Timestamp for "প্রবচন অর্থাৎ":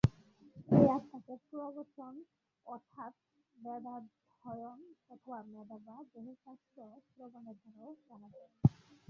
1.47-3.13